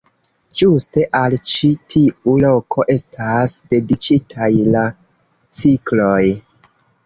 Ĝuste 0.61 1.03
al 1.19 1.35
ĉi 1.51 1.69
tiu 1.93 2.33
loko 2.45 2.87
estas 2.95 3.55
dediĉitaj 3.77 4.51
la 4.79 4.89
cikloj. 5.63 6.21